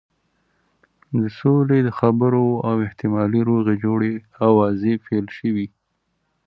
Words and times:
د 1.17 1.21
سولې 1.39 1.79
د 1.83 1.89
خبرو 1.99 2.47
او 2.69 2.75
احتمالي 2.87 3.41
روغې 3.49 3.75
جوړې 3.83 4.13
آوازې 4.47 4.93
پیل 5.05 5.25
شوې. 5.37 5.67